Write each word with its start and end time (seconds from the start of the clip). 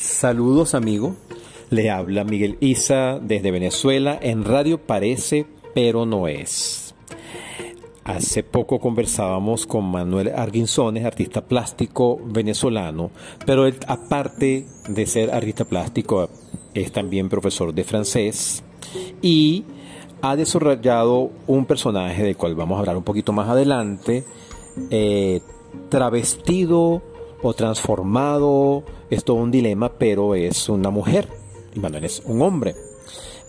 Saludos 0.00 0.74
amigo, 0.74 1.16
le 1.70 1.90
habla 1.90 2.22
Miguel 2.22 2.56
Isa 2.60 3.18
desde 3.20 3.50
Venezuela 3.50 4.16
en 4.22 4.44
Radio 4.44 4.78
Parece 4.78 5.44
pero 5.74 6.06
no 6.06 6.28
es. 6.28 6.94
Hace 8.04 8.44
poco 8.44 8.78
conversábamos 8.78 9.66
con 9.66 9.90
Manuel 9.90 10.28
Arguinzones, 10.28 11.04
artista 11.04 11.40
plástico 11.40 12.20
venezolano, 12.24 13.10
pero 13.44 13.66
él, 13.66 13.74
aparte 13.88 14.66
de 14.88 15.06
ser 15.06 15.32
artista 15.32 15.64
plástico, 15.64 16.30
es 16.74 16.92
también 16.92 17.28
profesor 17.28 17.74
de 17.74 17.82
francés 17.82 18.62
y 19.20 19.64
ha 20.22 20.36
desarrollado 20.36 21.32
un 21.48 21.66
personaje 21.66 22.22
del 22.22 22.36
cual 22.36 22.54
vamos 22.54 22.76
a 22.76 22.80
hablar 22.80 22.96
un 22.96 23.04
poquito 23.04 23.32
más 23.32 23.48
adelante, 23.48 24.24
eh, 24.90 25.40
travestido 25.88 27.02
o 27.42 27.52
transformado, 27.52 28.84
es 29.10 29.24
todo 29.24 29.36
un 29.36 29.50
dilema, 29.50 29.90
pero 29.90 30.34
es 30.34 30.68
una 30.68 30.90
mujer 30.90 31.28
y 31.74 31.80
Manuel 31.80 32.04
es 32.04 32.22
un 32.24 32.42
hombre. 32.42 32.74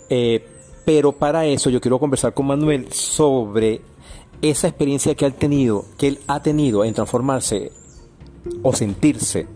Eh, 0.08 0.44
pero 0.84 1.12
para 1.12 1.46
eso 1.46 1.70
yo 1.70 1.80
quiero 1.80 1.98
conversar 1.98 2.34
con 2.34 2.46
Manuel 2.46 2.92
sobre 2.92 3.80
esa 4.42 4.68
experiencia 4.68 5.14
que, 5.14 5.26
ha 5.26 5.30
tenido, 5.30 5.84
que 5.98 6.08
él 6.08 6.18
ha 6.26 6.42
tenido 6.42 6.84
en 6.84 6.94
transformarse 6.94 7.70
o 8.62 8.72
sentirse 8.72 9.46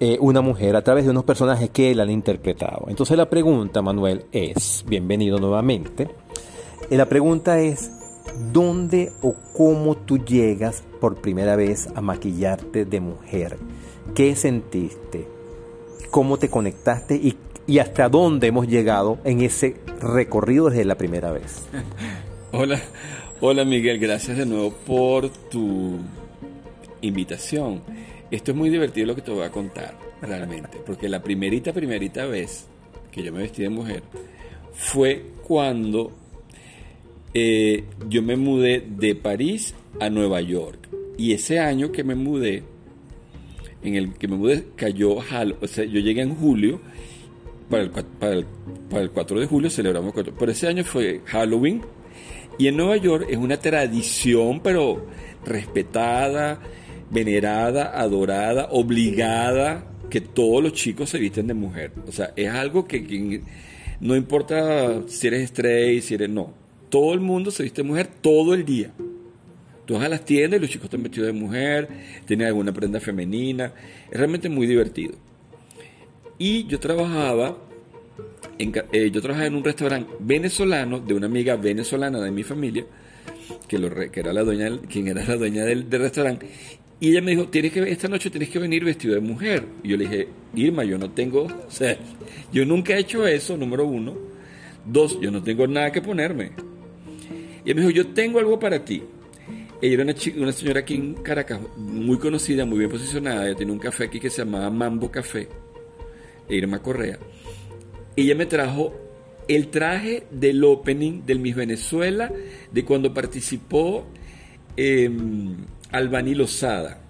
eh, 0.00 0.18
una 0.20 0.42
mujer 0.42 0.76
a 0.76 0.82
través 0.82 1.04
de 1.04 1.10
unos 1.10 1.24
personajes 1.24 1.70
que 1.70 1.90
él 1.90 2.00
ha 2.00 2.10
interpretado. 2.10 2.86
Entonces 2.88 3.16
la 3.16 3.30
pregunta, 3.30 3.80
Manuel, 3.80 4.26
es, 4.32 4.84
bienvenido 4.86 5.38
nuevamente, 5.38 6.08
eh, 6.90 6.96
la 6.96 7.06
pregunta 7.06 7.60
es, 7.60 7.90
¿dónde 8.52 9.12
o 9.22 9.34
cómo 9.56 9.96
tú 9.96 10.18
llegas 10.18 10.82
por 11.00 11.16
primera 11.16 11.56
vez 11.56 11.88
a 11.94 12.00
maquillarte 12.00 12.84
de 12.84 13.00
mujer? 13.00 13.56
¿Qué 14.14 14.36
sentiste? 14.36 15.26
¿Cómo 16.10 16.38
te 16.38 16.48
conectaste 16.48 17.16
y, 17.16 17.36
y 17.66 17.78
hasta 17.78 18.08
dónde 18.08 18.46
hemos 18.46 18.68
llegado 18.68 19.18
en 19.24 19.40
ese 19.40 19.76
recorrido 20.00 20.70
desde 20.70 20.84
la 20.84 20.96
primera 20.96 21.32
vez? 21.32 21.62
Hola, 22.52 22.80
hola 23.40 23.64
Miguel, 23.64 23.98
gracias 23.98 24.38
de 24.38 24.46
nuevo 24.46 24.72
por 24.86 25.28
tu 25.28 25.96
invitación. 27.00 27.82
Esto 28.30 28.52
es 28.52 28.56
muy 28.56 28.70
divertido 28.70 29.08
lo 29.08 29.16
que 29.16 29.22
te 29.22 29.32
voy 29.32 29.42
a 29.42 29.50
contar, 29.50 29.98
realmente, 30.22 30.78
porque 30.86 31.08
la 31.08 31.20
primerita, 31.20 31.72
primerita 31.72 32.26
vez 32.26 32.66
que 33.10 33.24
yo 33.24 33.32
me 33.32 33.40
vestí 33.40 33.62
de 33.62 33.70
mujer 33.70 34.04
fue 34.72 35.24
cuando 35.44 36.12
eh, 37.32 37.84
yo 38.08 38.22
me 38.22 38.36
mudé 38.36 38.84
de 38.86 39.16
París 39.16 39.74
a 39.98 40.08
Nueva 40.10 40.40
York. 40.40 40.88
Y 41.18 41.32
ese 41.32 41.58
año 41.58 41.90
que 41.90 42.04
me 42.04 42.14
mudé, 42.14 42.62
en 43.84 43.94
el 43.94 44.14
que 44.14 44.28
me 44.28 44.36
mudé, 44.36 44.64
cayó 44.76 45.16
Halloween. 45.16 45.58
O 45.62 45.66
sea, 45.66 45.84
yo 45.84 46.00
llegué 46.00 46.22
en 46.22 46.34
julio, 46.34 46.80
para 47.68 47.82
el, 47.82 47.90
para 47.90 48.34
el, 48.34 48.46
para 48.90 49.02
el 49.02 49.10
4 49.10 49.40
de 49.40 49.46
julio 49.46 49.70
celebramos 49.70 50.12
4. 50.12 50.34
Pero 50.38 50.52
ese 50.52 50.66
año 50.66 50.84
fue 50.84 51.20
Halloween. 51.26 51.82
Y 52.58 52.68
en 52.68 52.76
Nueva 52.76 52.96
York 52.96 53.26
es 53.28 53.36
una 53.36 53.56
tradición, 53.56 54.60
pero 54.60 55.06
respetada, 55.44 56.60
venerada, 57.10 57.98
adorada, 57.98 58.68
obligada, 58.70 59.90
que 60.08 60.20
todos 60.20 60.62
los 60.62 60.72
chicos 60.72 61.10
se 61.10 61.18
visten 61.18 61.46
de 61.46 61.54
mujer. 61.54 61.92
O 62.06 62.12
sea, 62.12 62.32
es 62.36 62.48
algo 62.50 62.86
que, 62.86 63.04
que 63.04 63.42
no 64.00 64.14
importa 64.14 65.02
si 65.08 65.26
eres 65.26 65.42
straight, 65.42 66.02
si 66.02 66.14
eres 66.14 66.30
no. 66.30 66.52
Todo 66.90 67.12
el 67.12 67.20
mundo 67.20 67.50
se 67.50 67.64
viste 67.64 67.82
de 67.82 67.88
mujer 67.88 68.08
todo 68.20 68.54
el 68.54 68.64
día. 68.64 68.92
Tú 69.86 69.94
vas 69.94 70.04
a 70.04 70.08
las 70.08 70.24
tiendas 70.24 70.58
y 70.58 70.60
los 70.62 70.70
chicos 70.70 70.86
están 70.86 71.02
vestidos 71.02 71.26
de 71.26 71.32
mujer, 71.32 71.88
tienen 72.26 72.46
alguna 72.46 72.72
prenda 72.72 73.00
femenina. 73.00 73.72
Es 74.10 74.16
realmente 74.16 74.48
muy 74.48 74.66
divertido. 74.66 75.14
Y 76.38 76.66
yo 76.66 76.80
trabajaba 76.80 77.56
en, 78.58 78.72
eh, 78.92 79.10
yo 79.10 79.20
trabajaba 79.20 79.46
en 79.46 79.54
un 79.54 79.64
restaurante 79.64 80.10
venezolano 80.20 81.00
de 81.00 81.14
una 81.14 81.26
amiga 81.26 81.56
venezolana 81.56 82.20
de 82.20 82.30
mi 82.30 82.42
familia, 82.42 82.84
que, 83.68 83.78
lo, 83.78 83.90
que 83.90 84.20
era 84.20 84.32
la 84.32 84.42
dueña, 84.42 84.78
quien 84.88 85.08
era 85.08 85.24
la 85.24 85.36
dueña 85.36 85.64
del, 85.64 85.88
del, 85.88 86.00
restaurante, 86.00 86.46
y 87.00 87.10
ella 87.10 87.22
me 87.22 87.32
dijo, 87.32 87.48
tienes 87.48 87.72
que, 87.72 87.80
esta 87.90 88.08
noche 88.08 88.30
tienes 88.30 88.48
que 88.48 88.58
venir 88.58 88.84
vestido 88.84 89.14
de 89.14 89.20
mujer. 89.20 89.64
Y 89.82 89.88
yo 89.88 89.96
le 89.96 90.04
dije, 90.04 90.28
Irma, 90.54 90.84
yo 90.84 90.96
no 90.96 91.10
tengo, 91.10 91.42
o 91.44 91.70
sea, 91.70 91.96
yo 92.52 92.64
nunca 92.64 92.94
he 92.94 93.00
hecho 93.00 93.26
eso, 93.26 93.56
número 93.56 93.86
uno. 93.86 94.16
Dos, 94.86 95.18
yo 95.20 95.30
no 95.30 95.42
tengo 95.42 95.66
nada 95.66 95.90
que 95.90 96.00
ponerme. 96.00 96.52
Y 97.64 97.70
ella 97.70 97.74
me 97.74 97.80
dijo, 97.86 97.90
yo 97.90 98.06
tengo 98.08 98.38
algo 98.38 98.58
para 98.58 98.84
ti. 98.84 99.02
Ella 99.82 99.94
era 99.94 100.02
una, 100.04 100.14
una 100.42 100.52
señora 100.52 100.80
aquí 100.80 100.94
en 100.94 101.14
Caracas, 101.14 101.60
muy 101.76 102.18
conocida, 102.18 102.64
muy 102.64 102.78
bien 102.78 102.90
posicionada. 102.90 103.46
Ella 103.46 103.56
tenía 103.56 103.72
un 103.72 103.80
café 103.80 104.04
aquí 104.04 104.20
que 104.20 104.30
se 104.30 104.44
llamaba 104.44 104.70
Mambo 104.70 105.10
Café, 105.10 105.48
Irma 106.48 106.80
Correa. 106.80 107.18
Ella 108.16 108.34
me 108.34 108.46
trajo 108.46 108.94
el 109.48 109.68
traje 109.68 110.24
del 110.30 110.62
opening 110.64 111.24
del 111.26 111.40
Miss 111.40 111.54
Venezuela, 111.54 112.32
de 112.72 112.84
cuando 112.84 113.12
participó 113.12 114.06
eh, 114.76 115.10
Lozada. 115.90 117.00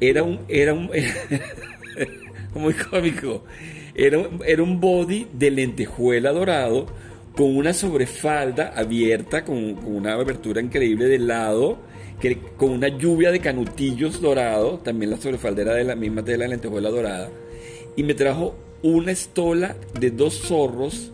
Era 0.00 0.22
un, 0.22 0.40
era 0.48 0.74
un, 0.74 0.90
muy 2.54 2.74
cómico. 2.74 3.44
Era, 3.94 4.28
era 4.46 4.62
un 4.62 4.80
body 4.80 5.28
de 5.32 5.50
lentejuela 5.50 6.32
dorado 6.32 6.86
con 7.36 7.56
una 7.56 7.72
sobrefalda 7.72 8.72
abierta, 8.76 9.44
con, 9.44 9.58
una 9.84 10.14
abertura 10.14 10.60
increíble 10.60 11.06
del 11.06 11.26
lado, 11.26 11.78
que, 12.20 12.38
con 12.56 12.70
una 12.70 12.88
lluvia 12.88 13.32
de 13.32 13.40
canutillos 13.40 14.20
dorados, 14.20 14.82
también 14.82 15.10
la 15.10 15.16
sobrefalda 15.16 15.62
era 15.62 15.74
de 15.74 15.84
la 15.84 15.96
misma 15.96 16.24
tela 16.24 16.44
de 16.44 16.50
lentejuela 16.50 16.90
dorada, 16.90 17.30
y 17.96 18.02
me 18.04 18.14
trajo 18.14 18.54
una 18.82 19.12
estola 19.12 19.76
de 19.98 20.10
dos 20.10 20.42
zorros 20.42 21.10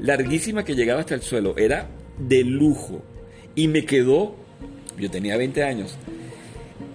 larguísima 0.00 0.64
que 0.64 0.74
llegaba 0.74 1.00
hasta 1.00 1.14
el 1.14 1.22
suelo, 1.22 1.56
era 1.56 1.88
de 2.18 2.44
lujo, 2.44 3.02
y 3.54 3.68
me 3.68 3.84
quedó, 3.84 4.34
yo 4.98 5.10
tenía 5.10 5.38
20 5.38 5.62
años, 5.62 5.96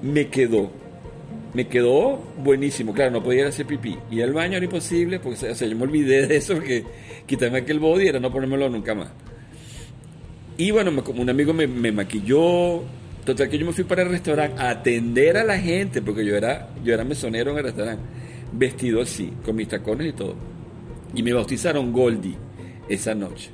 me 0.04 0.28
quedó, 0.28 0.70
me 1.54 1.68
quedó 1.68 2.18
buenísimo. 2.38 2.94
Claro, 2.94 3.12
no 3.12 3.24
podía 3.24 3.42
ir 3.42 3.46
a 3.46 3.50
hacer 3.50 3.66
pipí. 3.66 3.98
Y 4.12 4.22
al 4.22 4.34
baño 4.34 4.58
era 4.58 4.66
imposible, 4.66 5.20
porque 5.20 5.50
o 5.52 5.56
sea, 5.56 5.68
yo 5.68 5.76
me 5.76 5.84
olvidé 5.84 6.28
de 6.28 6.38
eso, 6.38 6.56
porque 6.56 6.84
quitarme 7.26 7.60
aquel 7.60 7.80
body 7.80 8.08
era 8.08 8.20
no 8.20 8.32
ponérmelo 8.32 8.70
nunca 8.70 8.94
más. 8.96 9.10
Y 10.58 10.72
bueno, 10.72 10.92
un 10.92 11.30
amigo 11.30 11.54
me, 11.54 11.68
me, 11.68 11.92
maquilló. 11.92 12.84
Total 13.24 13.50
que 13.50 13.58
yo 13.58 13.66
me 13.66 13.74
fui 13.74 13.84
para 13.84 14.04
el 14.04 14.10
restaurante 14.10 14.60
a 14.62 14.70
atender 14.70 15.38
a 15.38 15.44
la 15.44 15.60
gente, 15.60 16.02
porque 16.02 16.26
yo 16.26 16.36
era, 16.36 16.70
yo 16.84 16.94
era 16.94 17.04
mesonero 17.04 17.52
en 17.52 17.58
el 17.58 17.64
restaurante, 17.66 18.04
vestido 18.54 19.02
así, 19.02 19.34
con 19.46 19.56
mis 19.56 19.68
tacones 19.68 20.08
y 20.08 20.14
todo. 20.14 20.36
Y 21.14 21.24
me 21.24 21.34
bautizaron 21.34 21.92
Goldie 21.92 22.36
esa 22.88 23.14
noche. 23.14 23.52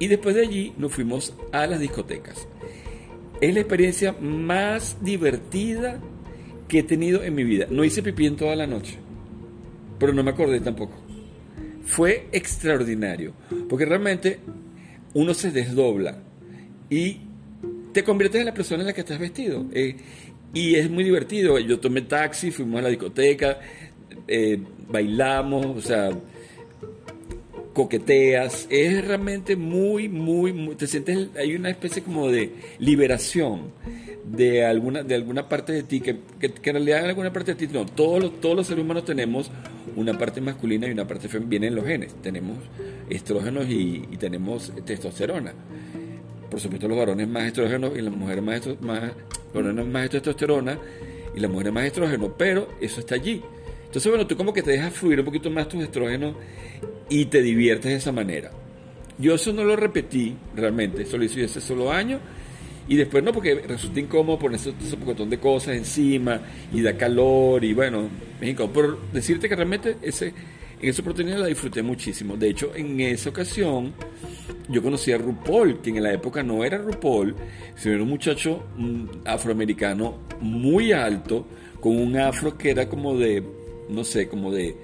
Y 0.00 0.06
después 0.06 0.34
de 0.34 0.42
allí 0.42 0.72
nos 0.78 0.92
fuimos 0.92 1.34
a 1.52 1.66
las 1.66 1.78
discotecas. 1.78 2.48
Es 3.40 3.54
la 3.54 3.60
experiencia 3.60 4.16
más 4.20 4.96
divertida 5.00 6.00
que 6.68 6.80
he 6.80 6.82
tenido 6.82 7.22
en 7.22 7.34
mi 7.34 7.44
vida. 7.44 7.66
No 7.70 7.84
hice 7.84 8.02
pipí 8.02 8.26
en 8.26 8.36
toda 8.36 8.54
la 8.54 8.66
noche, 8.66 8.96
pero 9.98 10.12
no 10.12 10.22
me 10.22 10.30
acordé 10.30 10.60
tampoco. 10.60 10.94
Fue 11.84 12.28
extraordinario, 12.32 13.32
porque 13.68 13.86
realmente 13.86 14.38
uno 15.14 15.32
se 15.32 15.50
desdobla 15.50 16.18
y 16.90 17.20
te 17.92 18.04
conviertes 18.04 18.40
en 18.40 18.46
la 18.46 18.54
persona 18.54 18.82
en 18.82 18.88
la 18.88 18.92
que 18.92 19.00
estás 19.00 19.18
vestido. 19.18 19.66
Eh, 19.72 19.96
y 20.52 20.74
es 20.74 20.90
muy 20.90 21.04
divertido. 21.04 21.58
Yo 21.58 21.80
tomé 21.80 22.02
taxi, 22.02 22.50
fuimos 22.50 22.78
a 22.80 22.82
la 22.82 22.88
discoteca, 22.88 23.58
eh, 24.26 24.58
bailamos, 24.88 25.66
o 25.66 25.80
sea, 25.80 26.10
coqueteas, 27.72 28.66
es 28.70 29.06
realmente 29.06 29.54
muy, 29.54 30.08
muy, 30.08 30.52
muy, 30.52 30.74
te 30.74 30.86
sientes, 30.86 31.28
hay 31.36 31.54
una 31.54 31.70
especie 31.70 32.02
como 32.02 32.28
de 32.28 32.52
liberación 32.80 33.72
de 34.30 34.64
alguna, 34.64 35.02
de 35.02 35.14
alguna 35.14 35.48
parte 35.48 35.72
de 35.72 35.82
ti, 35.82 36.00
que, 36.00 36.18
que, 36.38 36.52
que 36.52 36.70
en 36.70 36.76
realidad 36.76 37.04
alguna 37.04 37.32
parte 37.32 37.54
de 37.54 37.66
ti, 37.66 37.72
no, 37.72 37.86
todos 37.86 38.22
los, 38.22 38.40
todos 38.40 38.56
los 38.56 38.66
seres 38.66 38.84
humanos 38.84 39.04
tenemos 39.04 39.50
una 39.96 40.16
parte 40.16 40.40
masculina 40.40 40.86
y 40.86 40.90
una 40.90 41.06
parte 41.06 41.28
femenina, 41.28 41.50
vienen 41.50 41.74
los 41.74 41.84
genes, 41.84 42.14
tenemos 42.22 42.58
estrógenos 43.08 43.66
y, 43.68 44.00
tenemos 44.18 44.72
testosterona. 44.84 45.52
Por 46.50 46.60
supuesto 46.60 46.88
los 46.88 46.96
varones 46.96 47.28
más 47.28 47.44
estrógenos 47.44 47.92
y 47.96 48.00
las 48.00 48.14
mujeres 48.14 48.42
más, 48.42 48.80
más, 48.80 49.12
varones 49.54 49.86
más 49.86 50.10
testosterona 50.10 50.78
y 51.34 51.40
las 51.40 51.50
mujeres 51.50 51.72
más 51.72 51.84
estrógenos, 51.84 52.30
pero 52.36 52.68
eso 52.80 53.00
está 53.00 53.14
allí. 53.14 53.42
Entonces, 53.86 54.10
bueno, 54.10 54.26
tú 54.26 54.36
como 54.36 54.52
que 54.52 54.62
te 54.62 54.72
dejas 54.72 54.92
fluir 54.92 55.18
un 55.20 55.24
poquito 55.24 55.50
más 55.50 55.68
tus 55.68 55.82
estrógenos 55.82 56.34
y 57.08 57.26
te 57.26 57.42
diviertes 57.42 57.90
de 57.90 57.96
esa 57.96 58.12
manera. 58.12 58.50
Yo 59.18 59.34
eso 59.34 59.52
no 59.52 59.64
lo 59.64 59.74
repetí 59.74 60.36
realmente, 60.54 61.02
eso 61.02 61.16
lo 61.16 61.24
hice 61.24 61.44
ese 61.44 61.60
solo 61.60 61.90
año 61.90 62.20
y 62.88 62.96
después 62.96 63.22
no, 63.22 63.32
porque 63.32 63.54
resulta 63.54 64.00
incómodo 64.00 64.38
ponerse 64.38 64.72
ese 64.82 64.96
montón 64.96 65.28
de 65.28 65.38
cosas 65.38 65.76
encima 65.76 66.40
y 66.72 66.80
da 66.80 66.96
calor 66.96 67.62
y 67.64 67.74
bueno, 67.74 68.08
México. 68.40 68.70
Por 68.70 68.98
decirte 69.12 69.48
que 69.48 69.54
realmente 69.54 69.96
ese, 70.00 70.28
en 70.80 70.88
esa 70.88 71.02
oportunidad 71.02 71.38
la 71.38 71.46
disfruté 71.46 71.82
muchísimo. 71.82 72.36
De 72.36 72.48
hecho, 72.48 72.72
en 72.74 72.98
esa 73.00 73.28
ocasión 73.30 73.92
yo 74.68 74.82
conocí 74.82 75.12
a 75.12 75.18
RuPaul, 75.18 75.80
que 75.80 75.90
en 75.90 76.02
la 76.02 76.12
época 76.12 76.42
no 76.42 76.64
era 76.64 76.78
RuPaul, 76.78 77.36
sino 77.76 77.94
era 77.94 78.02
un 78.02 78.08
muchacho 78.08 78.64
afroamericano 79.24 80.18
muy 80.40 80.92
alto, 80.92 81.46
con 81.80 81.96
un 81.96 82.16
afro 82.16 82.56
que 82.56 82.70
era 82.70 82.88
como 82.88 83.16
de 83.16 83.42
no 83.88 84.04
sé, 84.04 84.28
como 84.28 84.52
de 84.52 84.76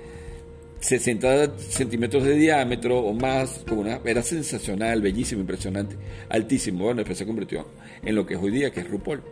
60 0.85 1.59
centímetros 1.59 2.25
de 2.25 2.35
diámetro 2.35 2.99
o 2.99 3.15
más, 3.15 3.65
como 3.67 3.81
una, 3.81 4.01
era 4.05 4.23
sensacional, 4.23 5.01
bellísimo, 5.01 5.41
impresionante, 5.41 5.97
altísimo. 6.29 6.85
Bueno, 6.85 6.99
después 6.99 7.17
se 7.17 7.25
convirtió 7.25 7.67
en 8.03 8.15
lo 8.15 8.27
que 8.27 8.35
es 8.35 8.41
hoy 8.41 8.51
día, 8.51 8.71
que 8.71 8.81
es 8.81 8.91
RuPaul. 8.91 9.23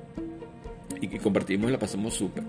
Y, 1.03 1.15
y 1.15 1.19
compartimos 1.19 1.71
la 1.71 1.79
pasamos 1.79 2.15
súper. 2.15 2.43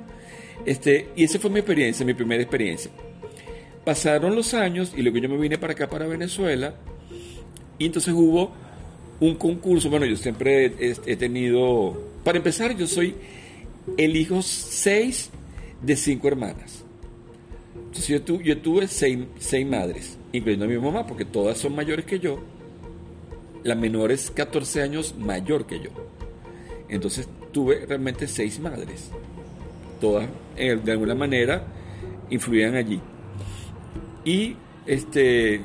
Este, 0.66 1.10
y 1.18 1.26
esa 1.26 1.38
fue 1.38 1.50
mi 1.50 1.60
experiencia, 1.60 2.06
mi 2.06 2.14
primera 2.14 2.42
experiencia. 2.42 2.92
Pasaron 3.84 4.36
los 4.36 4.54
años 4.54 4.94
y 4.96 5.02
luego 5.02 5.18
yo 5.18 5.28
me 5.28 5.38
vine 5.38 5.58
para 5.58 5.74
acá, 5.74 5.90
para 5.90 6.08
Venezuela, 6.08 6.74
y 7.78 7.88
entonces 7.88 8.14
hubo 8.14 8.54
un 9.20 9.36
concurso. 9.36 9.90
Bueno, 9.90 10.06
yo 10.06 10.16
siempre 10.16 10.72
he, 10.80 11.16
tenido, 11.18 12.10
para 12.24 12.38
empezar, 12.38 12.74
yo 12.78 12.88
soy 12.88 13.16
el 13.98 14.16
hijo 14.16 14.42
6 14.42 15.30
de 15.82 15.96
5 15.98 16.26
hermanas. 16.26 16.83
Entonces 17.94 18.24
yo, 18.26 18.42
yo 18.42 18.58
tuve 18.58 18.88
6 18.88 19.68
madres, 19.68 20.18
incluyendo 20.32 20.66
a 20.66 20.68
mi 20.68 20.80
mamá, 20.80 21.06
porque 21.06 21.26
todas 21.26 21.60
son 21.60 21.76
mayores 21.76 22.06
que 22.06 22.20
yo. 22.20 22.40
La 23.62 23.76
menor 23.76 24.12
es 24.12 24.32
14 24.32 24.82
años 24.82 25.14
mayor 25.16 25.68
que 25.68 25.80
yo. 25.80 25.92
Entonces 26.90 27.30
tuve 27.52 27.86
realmente 27.86 28.28
6 28.28 28.62
madres. 28.62 29.12
Todas, 30.02 30.28
eh, 30.58 30.76
de 30.84 30.92
alguna 30.92 31.14
manera, 31.14 31.68
influían 32.32 32.74
allí. 32.74 33.00
Y 34.26 34.56
este, 34.88 35.62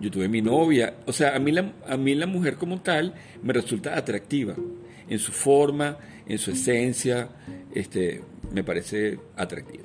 yo 0.00 0.10
tuve 0.10 0.28
mi 0.30 0.40
novia. 0.40 1.00
O 1.04 1.12
sea, 1.12 1.36
a 1.36 1.38
mí, 1.38 1.52
la, 1.52 1.70
a 1.86 1.98
mí 1.98 2.14
la 2.14 2.26
mujer 2.26 2.56
como 2.56 2.80
tal 2.80 3.14
me 3.42 3.52
resulta 3.52 3.98
atractiva. 3.98 4.54
En 5.06 5.18
su 5.18 5.32
forma, 5.32 5.98
en 6.24 6.38
su 6.38 6.52
esencia, 6.52 7.28
este, 7.74 8.22
me 8.50 8.64
parece 8.64 9.18
atractiva. 9.36 9.84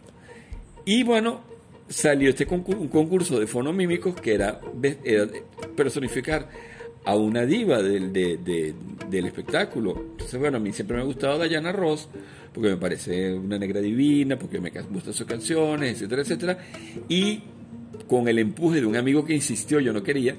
Y 0.85 1.03
bueno, 1.03 1.41
salió 1.87 2.29
este 2.29 2.45
concurso, 2.45 2.81
un 2.81 2.87
concurso 2.87 3.39
de 3.39 3.47
fonomímicos 3.47 4.19
que 4.19 4.33
era, 4.33 4.59
era 5.03 5.27
personificar 5.75 6.49
a 7.05 7.15
una 7.15 7.45
diva 7.45 7.81
del, 7.81 8.11
de, 8.11 8.37
de, 8.37 8.73
del 9.09 9.25
espectáculo. 9.27 10.07
Entonces, 10.11 10.39
bueno, 10.39 10.57
a 10.57 10.59
mí 10.59 10.73
siempre 10.73 10.97
me 10.97 11.03
ha 11.03 11.05
gustado 11.05 11.47
Diana 11.47 11.71
Ross, 11.71 12.09
porque 12.53 12.69
me 12.69 12.77
parece 12.77 13.33
una 13.33 13.57
negra 13.57 13.79
divina, 13.79 14.37
porque 14.37 14.59
me 14.59 14.71
gustan 14.89 15.13
sus 15.13 15.25
canciones, 15.25 15.93
etcétera, 15.93 16.21
etcétera. 16.21 16.57
Y 17.07 17.43
con 18.07 18.27
el 18.27 18.39
empuje 18.39 18.81
de 18.81 18.85
un 18.85 18.95
amigo 18.97 19.23
que 19.23 19.33
insistió, 19.33 19.79
yo 19.79 19.93
no 19.93 20.03
quería, 20.03 20.35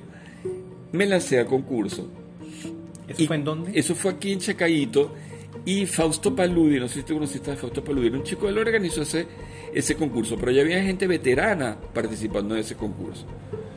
me 0.92 1.06
lancé 1.06 1.38
al 1.38 1.46
concurso. 1.46 2.10
¿Eso 3.08 3.26
fue 3.26 3.36
en 3.36 3.44
dónde? 3.44 3.70
Eso 3.74 3.94
fue 3.94 4.12
aquí 4.12 4.32
en 4.32 4.40
Chacaíto. 4.40 5.14
Y 5.64 5.86
Fausto 5.86 6.34
Paludi, 6.34 6.78
no 6.78 6.88
sé 6.88 7.00
si 7.00 7.02
tú 7.06 7.14
conociste 7.14 7.50
a 7.50 7.56
Fausto 7.56 7.82
Paludi, 7.82 8.08
era 8.08 8.16
un 8.16 8.22
chico, 8.22 8.48
él 8.48 8.58
organizó 8.58 9.02
ese, 9.02 9.26
ese 9.78 9.94
concurso, 9.94 10.36
pero 10.36 10.50
ya 10.50 10.62
había 10.62 10.82
gente 10.82 11.06
veterana 11.06 11.76
participando 11.94 12.54
en 12.54 12.60
ese 12.60 12.74
concurso. 12.74 13.24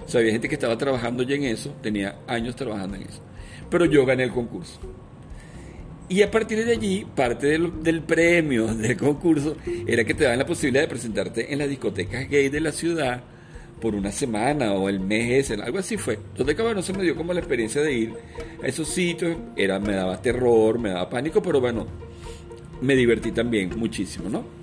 O 0.04 0.10
sea, 0.10 0.20
había 0.20 0.32
gente 0.32 0.50
que 0.50 0.56
estaba 0.56 0.76
trabajando 0.78 1.22
ya 1.22 1.36
en 1.36 1.44
eso, 1.44 1.76
tenía 1.82 2.22
años 2.28 2.56
trabajando 2.56 2.96
en 2.96 3.04
eso. 3.04 3.22
Pero 3.70 3.86
yo 3.86 4.04
gané 4.04 4.24
el 4.24 4.32
concurso. 4.32 4.80
Y 6.10 6.24
a 6.24 6.32
partir 6.32 6.66
de 6.66 6.72
allí, 6.72 7.06
parte 7.16 7.48
del, 7.48 7.84
del, 7.84 8.02
premio 8.02 8.74
del 8.74 8.98
concurso 8.98 9.56
era 9.86 10.04
que 10.04 10.14
te 10.14 10.24
daban 10.24 10.40
la 10.40 10.46
posibilidad 10.46 10.82
de 10.82 10.88
presentarte 10.88 11.54
en 11.54 11.60
las 11.60 11.70
discotecas 11.70 12.28
gay 12.28 12.50
de 12.50 12.60
la 12.60 12.72
ciudad 12.72 13.24
por 13.80 13.94
una 13.94 14.12
semana 14.12 14.74
o 14.74 14.90
el 14.90 15.00
mes 15.00 15.52
ese, 15.52 15.62
algo 15.62 15.78
así 15.78 15.98
fue. 15.98 16.16
Entonces, 16.16 16.58
no 16.58 16.82
se 16.82 16.94
me 16.94 17.04
dio 17.04 17.16
como 17.16 17.32
la 17.32 17.40
experiencia 17.40 17.82
de 17.82 17.94
ir 17.94 18.14
a 18.62 18.68
esos 18.68 18.88
sitios, 18.88 19.38
era, 19.56 19.80
me 19.80 19.94
daba 19.94 20.20
terror, 20.20 20.80
me 20.80 20.90
daba 20.90 21.10
pánico, 21.10 21.42
pero 21.42 21.62
bueno, 21.62 21.86
me 22.82 22.96
divertí 22.96 23.32
también 23.32 23.78
muchísimo, 23.78 24.30
¿no? 24.30 24.61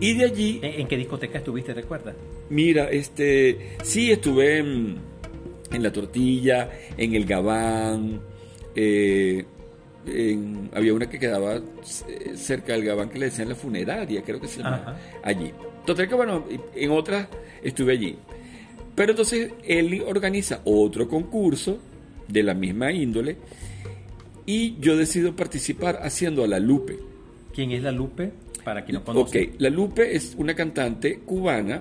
Y 0.00 0.14
de 0.14 0.24
allí... 0.24 0.60
¿En, 0.62 0.80
en 0.80 0.88
qué 0.88 0.96
discoteca 0.96 1.38
estuviste, 1.38 1.74
recuerdas? 1.74 2.14
Mira, 2.50 2.90
este, 2.90 3.76
sí, 3.82 4.10
estuve 4.10 4.58
en, 4.58 4.96
en 5.70 5.82
La 5.82 5.92
Tortilla, 5.92 6.70
en 6.96 7.14
El 7.14 7.24
Gabán, 7.24 8.20
eh, 8.74 9.44
en, 10.06 10.70
había 10.72 10.94
una 10.94 11.08
que 11.08 11.18
quedaba 11.18 11.60
cerca 12.36 12.72
del 12.72 12.84
Gabán 12.84 13.10
que 13.10 13.18
le 13.18 13.26
decían 13.26 13.48
la 13.48 13.54
funeraria, 13.54 14.22
creo 14.22 14.40
que 14.40 14.48
se 14.48 14.62
llama, 14.62 14.96
allí. 15.22 15.52
Total 15.84 16.08
que 16.08 16.14
bueno, 16.14 16.44
en 16.74 16.90
otras 16.90 17.28
estuve 17.62 17.92
allí. 17.92 18.16
Pero 18.94 19.12
entonces 19.12 19.52
él 19.64 20.02
organiza 20.06 20.60
otro 20.64 21.08
concurso 21.08 21.78
de 22.26 22.42
la 22.42 22.54
misma 22.54 22.92
índole 22.92 23.36
y 24.44 24.76
yo 24.80 24.96
decido 24.96 25.36
participar 25.36 26.00
haciendo 26.02 26.44
a 26.44 26.48
La 26.48 26.58
Lupe. 26.58 26.98
¿Quién 27.54 27.70
es 27.70 27.82
La 27.82 27.92
Lupe? 27.92 28.32
Para 28.68 28.84
quien 28.84 28.96
no 28.96 29.02
conoce. 29.04 29.46
Ok, 29.46 29.54
La 29.60 29.70
Lupe 29.70 30.14
es 30.14 30.34
una 30.36 30.54
cantante 30.54 31.20
cubana 31.20 31.80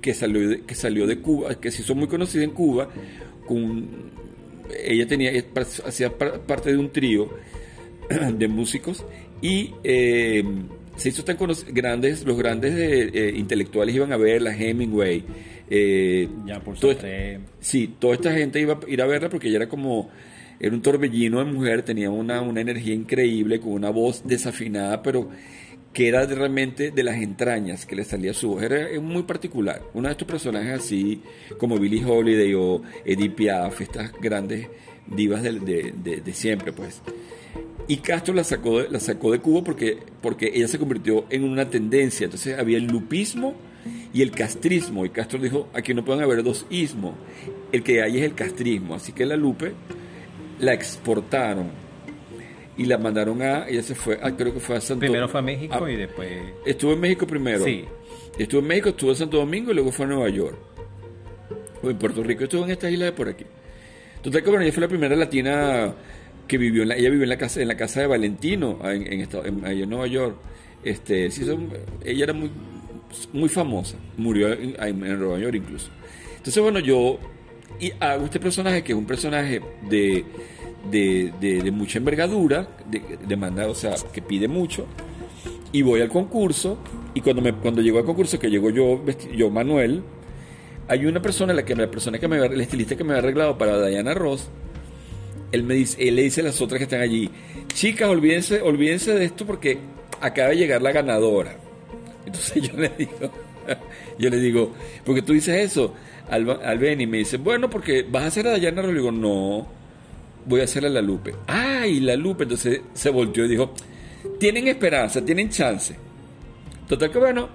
que 0.00 0.14
salió 0.14 0.48
de, 0.48 0.62
que 0.62 0.74
salió 0.74 1.06
de 1.06 1.18
Cuba, 1.18 1.60
que 1.60 1.70
se 1.70 1.82
hizo 1.82 1.94
muy 1.94 2.08
conocida 2.08 2.42
en 2.42 2.52
Cuba, 2.52 2.88
con, 3.46 3.86
ella 4.82 5.06
tenía, 5.06 5.30
hacía 5.84 6.16
parte 6.16 6.70
de 6.70 6.78
un 6.78 6.88
trío 6.90 7.28
de 8.32 8.48
músicos 8.48 9.04
y 9.42 9.74
eh, 9.84 10.42
se 10.96 11.10
hizo 11.10 11.22
tan 11.22 11.36
grandes, 11.70 12.24
los 12.24 12.38
grandes 12.38 12.72
eh, 12.74 13.34
intelectuales 13.36 13.94
iban 13.94 14.10
a 14.10 14.16
verla, 14.16 14.56
Hemingway. 14.56 15.22
Eh, 15.68 16.30
ya, 16.46 16.60
por 16.60 16.78
toda 16.78 16.94
esta, 16.94 17.08
Sí, 17.60 17.94
toda 17.98 18.14
esta 18.14 18.32
gente 18.32 18.58
iba 18.58 18.80
a 18.82 18.90
ir 18.90 19.02
a 19.02 19.06
verla 19.06 19.28
porque 19.28 19.48
ella 19.48 19.56
era 19.56 19.68
como, 19.68 20.08
era 20.58 20.74
un 20.74 20.80
torbellino 20.80 21.44
de 21.44 21.52
mujer, 21.52 21.82
tenía 21.82 22.08
una, 22.08 22.40
una 22.40 22.62
energía 22.62 22.94
increíble, 22.94 23.60
con 23.60 23.72
una 23.72 23.90
voz 23.90 24.22
desafinada, 24.26 25.02
pero 25.02 25.28
que 25.92 26.08
era 26.08 26.26
realmente 26.26 26.90
de 26.90 27.02
las 27.02 27.16
entrañas 27.16 27.86
que 27.86 27.96
le 27.96 28.04
salía 28.04 28.34
su 28.34 28.50
voz. 28.50 28.62
Era 28.62 28.88
muy 29.00 29.22
particular. 29.22 29.82
Uno 29.94 30.08
de 30.08 30.12
estos 30.12 30.28
personajes 30.28 30.80
así, 30.80 31.22
como 31.58 31.78
Billie 31.78 32.04
Holiday 32.04 32.54
o 32.54 32.82
Edith 33.04 33.34
Piaf, 33.34 33.80
estas 33.80 34.12
grandes 34.20 34.68
divas 35.06 35.42
de 35.42 36.32
siempre, 36.32 36.72
pues. 36.72 37.00
Y 37.88 37.98
Castro 37.98 38.34
la 38.34 38.42
sacó, 38.42 38.80
la 38.82 38.98
sacó 38.98 39.30
de 39.30 39.38
Cuba 39.38 39.62
porque, 39.62 39.98
porque 40.20 40.50
ella 40.52 40.66
se 40.66 40.78
convirtió 40.78 41.24
en 41.30 41.44
una 41.44 41.70
tendencia. 41.70 42.24
Entonces 42.24 42.58
había 42.58 42.78
el 42.78 42.86
lupismo 42.86 43.54
y 44.12 44.22
el 44.22 44.32
castrismo. 44.32 45.04
Y 45.04 45.10
Castro 45.10 45.38
dijo, 45.38 45.68
aquí 45.72 45.94
no 45.94 46.04
pueden 46.04 46.22
haber 46.22 46.42
dos 46.42 46.66
ismos. 46.68 47.14
El 47.70 47.84
que 47.84 48.02
hay 48.02 48.18
es 48.18 48.24
el 48.24 48.34
castrismo. 48.34 48.96
Así 48.96 49.12
que 49.12 49.24
la 49.24 49.36
Lupe 49.36 49.72
la 50.58 50.72
exportaron 50.72 51.70
y 52.76 52.84
la 52.84 52.98
mandaron 52.98 53.40
a, 53.42 53.66
ella 53.68 53.82
se 53.82 53.94
fue, 53.94 54.18
a, 54.22 54.36
creo 54.36 54.52
que 54.52 54.60
fue 54.60 54.76
a 54.76 54.80
Santo 54.80 55.00
Primero 55.00 55.28
fue 55.28 55.40
a 55.40 55.42
México 55.42 55.84
a, 55.84 55.90
y 55.90 55.96
después... 55.96 56.28
Estuvo 56.64 56.92
en 56.92 57.00
México 57.00 57.26
primero. 57.26 57.64
Sí. 57.64 57.84
Estuvo 58.38 58.60
en 58.60 58.66
México, 58.66 58.90
estuvo 58.90 59.10
en 59.10 59.16
Santo 59.16 59.38
Domingo 59.38 59.70
y 59.70 59.74
luego 59.74 59.90
fue 59.92 60.04
a 60.04 60.08
Nueva 60.08 60.28
York. 60.28 60.56
O 61.82 61.90
en 61.90 61.98
Puerto 61.98 62.22
Rico, 62.22 62.44
estuvo 62.44 62.64
en 62.64 62.70
esta 62.70 62.90
isla 62.90 63.06
de 63.06 63.12
por 63.12 63.28
aquí. 63.28 63.44
Total 64.22 64.42
que 64.42 64.50
bueno, 64.50 64.64
ella 64.64 64.72
fue 64.72 64.80
la 64.82 64.88
primera 64.88 65.16
latina 65.16 65.94
que 66.46 66.58
vivió 66.58 66.82
en 66.82 66.88
la, 66.88 66.96
ella 66.96 67.10
vivió 67.10 67.24
en 67.24 67.28
la 67.28 67.38
casa 67.38 67.60
en 67.60 67.68
la 67.68 67.76
casa 67.76 68.00
de 68.00 68.06
Valentino 68.06 68.78
en, 68.84 69.12
en, 69.12 69.20
en, 69.20 69.66
en 69.66 69.90
Nueva 69.90 70.06
York 70.06 70.36
este 70.84 71.30
sí, 71.30 71.44
son, 71.44 71.70
ella 72.04 72.24
era 72.24 72.32
muy 72.32 72.50
muy 73.32 73.48
famosa 73.48 73.96
murió 74.16 74.52
en, 74.52 74.76
en, 74.78 75.18
Nueva 75.18 75.38
York 75.38 75.54
incluso 75.54 75.90
entonces 76.36 76.62
bueno 76.62 76.78
yo 76.78 77.18
y 77.80 77.92
hago 78.00 78.24
este 78.24 78.40
personaje 78.40 78.82
que 78.82 78.92
es 78.92 78.98
un 78.98 79.06
personaje 79.06 79.60
de 79.88 80.24
de, 80.90 81.32
de, 81.40 81.70
mucha 81.70 81.98
envergadura 81.98 82.68
de, 82.88 83.18
demanda 83.26 83.68
o 83.68 83.74
sea 83.74 83.94
que 84.12 84.22
pide 84.22 84.48
mucho. 84.48 84.86
Y 85.72 85.82
voy 85.82 86.00
al 86.00 86.08
concurso 86.08 86.78
y 87.14 87.20
cuando 87.20 87.42
me 87.42 87.52
cuando 87.52 87.82
llego 87.82 87.98
al 87.98 88.04
concurso 88.04 88.38
que 88.38 88.48
llego 88.48 88.70
yo 88.70 89.02
yo 89.36 89.50
Manuel 89.50 90.02
hay 90.88 91.04
una 91.06 91.20
persona 91.20 91.52
la 91.52 91.64
que 91.64 91.74
la 91.74 91.88
que 91.90 92.28
me 92.28 92.38
el 92.38 92.60
estilista 92.60 92.96
que 92.96 93.04
me 93.04 93.14
ha 93.14 93.18
arreglado 93.18 93.58
para 93.58 93.84
Diana 93.86 94.14
Ross 94.14 94.48
él, 95.52 95.62
me 95.62 95.74
dice, 95.74 96.08
él 96.08 96.16
le 96.16 96.22
dice 96.22 96.40
a 96.40 96.44
las 96.44 96.60
otras 96.60 96.78
que 96.78 96.84
están 96.84 97.00
allí, 97.00 97.30
chicas, 97.68 98.08
olvídense, 98.08 98.60
olvídense 98.62 99.14
de 99.14 99.24
esto 99.24 99.46
porque 99.46 99.78
acaba 100.20 100.50
de 100.50 100.56
llegar 100.56 100.82
la 100.82 100.92
ganadora. 100.92 101.56
Entonces 102.24 102.62
yo 102.68 102.76
le 102.78 102.90
digo, 102.90 103.30
yo 104.18 104.30
le 104.30 104.38
digo, 104.38 104.72
porque 105.04 105.22
tú 105.22 105.32
dices 105.32 105.64
eso, 105.64 105.94
al, 106.28 106.48
al 106.50 106.78
Ben 106.78 107.00
y 107.00 107.06
me 107.06 107.18
dice, 107.18 107.36
bueno, 107.36 107.70
porque 107.70 108.04
vas 108.08 108.24
a 108.24 108.26
hacer 108.26 108.46
a 108.46 108.52
Dayana, 108.52 108.82
le 108.82 108.94
digo, 108.94 109.12
no, 109.12 109.66
voy 110.46 110.60
a 110.60 110.64
hacer 110.64 110.86
a 110.86 110.88
la 110.88 111.02
Lupe. 111.02 111.34
Ay, 111.46 112.00
la 112.00 112.16
Lupe, 112.16 112.44
entonces 112.44 112.80
se 112.94 113.10
volteó 113.10 113.44
y 113.44 113.48
dijo, 113.48 113.74
tienen 114.38 114.68
esperanza, 114.68 115.24
tienen 115.24 115.50
chance. 115.50 115.96
Total 116.88 117.10
que 117.10 117.18
bueno, 117.18 117.48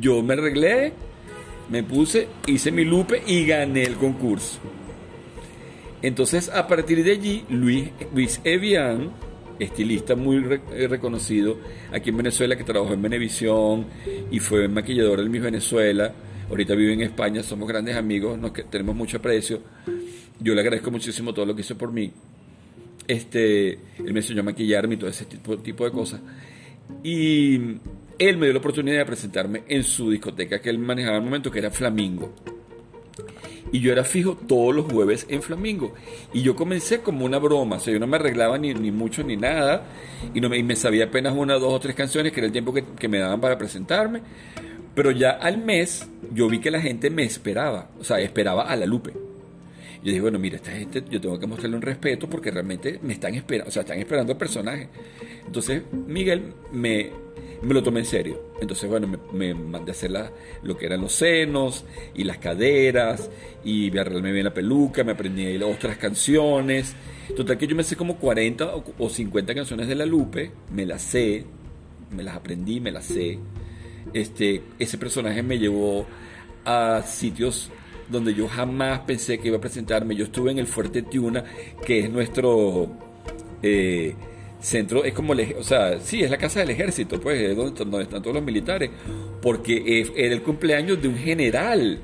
yo 0.00 0.22
me 0.22 0.34
arreglé, 0.34 0.92
me 1.70 1.82
puse, 1.82 2.28
hice 2.46 2.70
mi 2.70 2.84
Lupe 2.84 3.22
y 3.26 3.44
gané 3.44 3.82
el 3.82 3.94
concurso. 3.94 4.58
Entonces, 6.02 6.50
a 6.50 6.66
partir 6.68 7.02
de 7.02 7.12
allí, 7.12 7.44
Luis, 7.48 7.88
Luis 8.12 8.40
Evian, 8.44 9.10
estilista 9.58 10.14
muy 10.14 10.40
re, 10.40 10.60
reconocido 10.86 11.58
aquí 11.92 12.10
en 12.10 12.18
Venezuela, 12.18 12.56
que 12.56 12.64
trabajó 12.64 12.92
en 12.92 13.02
Venevisión 13.02 13.86
y 14.30 14.38
fue 14.38 14.68
maquillador 14.68 15.20
del 15.20 15.30
Miss 15.30 15.42
Venezuela, 15.42 16.12
ahorita 16.50 16.74
vive 16.74 16.92
en 16.92 17.02
España, 17.02 17.42
somos 17.42 17.68
grandes 17.68 17.96
amigos, 17.96 18.38
nos 18.38 18.52
tenemos 18.70 18.94
mucho 18.94 19.16
aprecio. 19.16 19.60
Yo 20.44 20.54
le 20.54 20.60
agradezco 20.60 20.90
muchísimo 20.90 21.32
todo 21.32 21.46
lo 21.46 21.54
que 21.54 21.62
hizo 21.62 21.78
por 21.78 21.90
mí. 21.90 22.12
Este, 23.08 23.72
él 23.72 24.12
me 24.12 24.20
enseñó 24.20 24.40
a 24.40 24.44
maquillarme 24.44 24.94
y 24.94 24.98
todo 24.98 25.08
ese 25.08 25.24
tipo, 25.24 25.56
de 25.56 25.90
cosas. 25.90 26.20
Y 27.02 27.54
él 28.18 28.36
me 28.36 28.44
dio 28.44 28.52
la 28.52 28.58
oportunidad 28.58 28.98
de 28.98 29.06
presentarme 29.06 29.62
en 29.66 29.82
su 29.82 30.10
discoteca 30.10 30.60
que 30.60 30.68
él 30.68 30.78
manejaba 30.78 31.16
el 31.16 31.22
momento, 31.22 31.50
que 31.50 31.60
era 31.60 31.70
Flamingo. 31.70 32.34
Y 33.72 33.80
yo 33.80 33.90
era 33.90 34.04
fijo 34.04 34.36
todos 34.36 34.74
los 34.74 34.92
jueves 34.92 35.26
en 35.30 35.40
Flamingo. 35.40 35.94
Y 36.34 36.42
yo 36.42 36.54
comencé 36.54 37.00
como 37.00 37.24
una 37.24 37.38
broma. 37.38 37.76
O 37.76 37.80
sea, 37.80 37.94
yo 37.94 37.98
no 37.98 38.06
me 38.06 38.16
arreglaba 38.16 38.58
ni, 38.58 38.74
ni 38.74 38.90
mucho 38.90 39.24
ni 39.24 39.38
nada. 39.38 39.86
Y, 40.34 40.42
no 40.42 40.50
me, 40.50 40.58
y 40.58 40.62
me 40.62 40.76
sabía 40.76 41.06
apenas 41.06 41.32
una, 41.34 41.54
dos 41.54 41.72
o 41.72 41.80
tres 41.80 41.94
canciones, 41.94 42.32
que 42.32 42.40
era 42.40 42.48
el 42.48 42.52
tiempo 42.52 42.74
que, 42.74 42.84
que 42.84 43.08
me 43.08 43.18
daban 43.18 43.40
para 43.40 43.56
presentarme. 43.56 44.20
Pero 44.94 45.10
ya 45.10 45.30
al 45.30 45.56
mes 45.56 46.06
yo 46.34 46.50
vi 46.50 46.60
que 46.60 46.70
la 46.70 46.82
gente 46.82 47.08
me 47.08 47.24
esperaba. 47.24 47.88
O 47.98 48.04
sea, 48.04 48.20
esperaba 48.20 48.64
a 48.64 48.76
la 48.76 48.84
Lupe. 48.84 49.23
Yo 50.04 50.10
dije, 50.10 50.20
bueno, 50.20 50.38
mira, 50.38 50.56
esta 50.56 50.70
gente 50.70 51.02
yo 51.08 51.18
tengo 51.18 51.38
que 51.38 51.46
mostrarle 51.46 51.76
un 51.76 51.82
respeto 51.82 52.28
porque 52.28 52.50
realmente 52.50 53.00
me 53.02 53.14
están 53.14 53.34
esperando, 53.34 53.70
o 53.70 53.72
sea, 53.72 53.82
están 53.82 53.98
esperando 53.98 54.32
el 54.32 54.38
personaje. 54.38 54.90
Entonces, 55.46 55.82
Miguel 56.06 56.52
me, 56.72 57.10
me 57.62 57.72
lo 57.72 57.82
tomé 57.82 58.00
en 58.00 58.06
serio. 58.06 58.50
Entonces, 58.60 58.86
bueno, 58.90 59.06
me, 59.06 59.18
me 59.32 59.54
mandé 59.54 59.92
a 59.92 59.94
hacer 59.94 60.10
la, 60.10 60.30
lo 60.62 60.76
que 60.76 60.84
eran 60.84 61.00
los 61.00 61.14
senos 61.14 61.86
y 62.14 62.24
las 62.24 62.36
caderas 62.36 63.30
y 63.64 63.90
me 63.92 64.00
arreglé 64.00 64.30
bien 64.30 64.44
la 64.44 64.52
peluca, 64.52 65.04
me 65.04 65.12
aprendí 65.12 65.56
otras 65.62 65.96
canciones. 65.96 66.94
Total 67.34 67.56
que 67.56 67.66
yo 67.66 67.74
me 67.74 67.82
sé 67.82 67.96
como 67.96 68.18
40 68.18 68.76
o, 68.76 68.84
o 68.98 69.08
50 69.08 69.54
canciones 69.54 69.88
de 69.88 69.94
La 69.94 70.04
Lupe, 70.04 70.50
me 70.70 70.84
las 70.84 71.00
sé, 71.00 71.46
me 72.10 72.22
las 72.22 72.36
aprendí, 72.36 72.78
me 72.78 72.92
las 72.92 73.06
sé. 73.06 73.38
Este, 74.12 74.60
ese 74.78 74.98
personaje 74.98 75.42
me 75.42 75.58
llevó 75.58 76.06
a 76.66 77.02
sitios 77.06 77.70
donde 78.08 78.34
yo 78.34 78.48
jamás 78.48 79.00
pensé 79.00 79.38
que 79.38 79.48
iba 79.48 79.58
a 79.58 79.60
presentarme. 79.60 80.14
Yo 80.16 80.24
estuve 80.24 80.50
en 80.50 80.58
el 80.58 80.66
Fuerte 80.66 81.02
Tiuna, 81.02 81.44
que 81.84 82.00
es 82.00 82.10
nuestro 82.10 82.90
eh, 83.62 84.14
centro, 84.60 85.04
es 85.04 85.12
como, 85.12 85.32
o 85.32 85.62
sea, 85.62 85.98
sí, 86.00 86.22
es 86.22 86.30
la 86.30 86.38
casa 86.38 86.60
del 86.60 86.70
ejército, 86.70 87.20
pues, 87.20 87.40
es 87.40 87.56
donde, 87.56 87.84
donde 87.84 88.02
están 88.02 88.22
todos 88.22 88.34
los 88.34 88.44
militares, 88.44 88.90
porque 89.42 90.06
era 90.16 90.34
el 90.34 90.42
cumpleaños 90.42 91.00
de 91.00 91.08
un 91.08 91.16
general. 91.16 92.00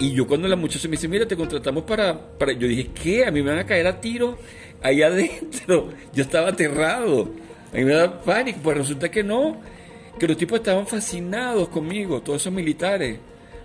Y 0.00 0.12
yo 0.12 0.26
cuando 0.26 0.48
la 0.48 0.56
muchacha 0.56 0.88
me 0.88 0.92
dice, 0.92 1.08
mira, 1.08 1.28
te 1.28 1.36
contratamos 1.36 1.84
para, 1.84 2.18
para... 2.38 2.52
Yo 2.52 2.66
dije, 2.66 2.88
¿qué? 2.94 3.26
A 3.26 3.30
mí 3.30 3.42
me 3.42 3.50
van 3.50 3.58
a 3.58 3.66
caer 3.66 3.86
a 3.86 4.00
tiro 4.00 4.38
ahí 4.82 5.02
adentro. 5.02 5.90
Yo 6.14 6.22
estaba 6.22 6.48
aterrado. 6.48 7.30
A 7.70 7.76
mí 7.76 7.84
me 7.84 7.92
da 7.92 8.20
pánico. 8.22 8.60
Pues 8.62 8.78
resulta 8.78 9.10
que 9.10 9.22
no. 9.22 9.60
Que 10.18 10.26
los 10.26 10.38
tipos 10.38 10.58
estaban 10.58 10.86
fascinados 10.86 11.68
conmigo, 11.68 12.22
todos 12.22 12.40
esos 12.40 12.52
militares. 12.52 13.18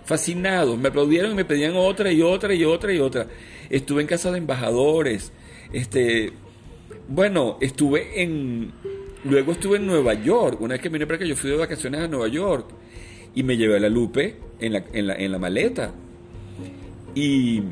Fascinados. 0.06 0.78
Me 0.78 0.88
aplaudieron 0.88 1.32
y 1.32 1.34
me 1.34 1.44
pedían 1.44 1.76
otra 1.76 2.10
y 2.10 2.22
otra 2.22 2.54
y 2.54 2.64
otra 2.64 2.92
y 2.94 2.98
otra. 2.98 3.26
Estuve 3.68 4.00
en 4.00 4.08
casa 4.08 4.30
de 4.32 4.38
embajadores. 4.38 5.32
Este... 5.72 6.32
Bueno, 7.08 7.58
estuve 7.60 8.22
en... 8.22 8.72
Luego 9.24 9.52
estuve 9.52 9.76
en 9.76 9.86
Nueva 9.86 10.14
York. 10.14 10.60
Una 10.60 10.74
vez 10.74 10.82
que 10.82 10.88
vine 10.88 11.06
para 11.06 11.16
acá, 11.16 11.24
yo 11.26 11.36
fui 11.36 11.50
de 11.50 11.56
vacaciones 11.56 12.00
a 12.00 12.08
Nueva 12.08 12.28
York. 12.28 12.68
Y 13.34 13.42
me 13.42 13.56
llevé 13.56 13.76
a 13.76 13.80
la 13.80 13.88
Lupe 13.88 14.36
en 14.58 14.72
la, 14.72 14.84
en 14.92 15.06
la, 15.06 15.14
en 15.14 15.32
la 15.32 15.38
maleta 15.38 15.92
y 17.16 17.62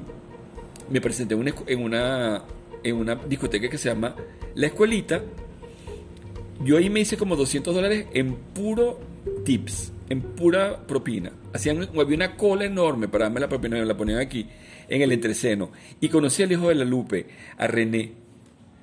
me 0.91 1.01
presenté 1.01 1.35
en 1.35 1.83
una, 1.83 2.43
en 2.83 2.97
una 2.97 3.15
discoteca 3.15 3.69
que 3.69 3.79
se 3.79 3.91
llama 3.91 4.17
La 4.55 4.67
Escuelita. 4.67 5.23
Yo 6.65 6.79
ahí 6.79 6.89
me 6.89 7.01
hice 7.01 7.19
como 7.19 7.37
200 7.37 7.75
dólares 7.75 8.07
en 8.15 8.35
puro 8.35 8.99
tips, 9.45 9.93
en 10.09 10.23
pura 10.23 10.87
propina. 10.87 11.31
Hacían, 11.55 11.89
había 11.97 12.17
una 12.17 12.37
cola 12.37 12.65
enorme 12.65 13.07
para 13.07 13.27
darme 13.27 13.39
la 13.39 13.49
propina, 13.49 13.79
me 13.79 13.87
la 13.87 13.97
ponían 13.97 14.19
aquí, 14.19 14.45
en 14.89 15.03
el 15.03 15.13
entreceno. 15.13 15.71
Y 16.01 16.09
conocí 16.09 16.43
al 16.43 16.51
hijo 16.51 16.69
de 16.69 16.75
la 16.75 16.85
Lupe, 16.85 17.27
a 17.57 17.69
René. 17.69 18.13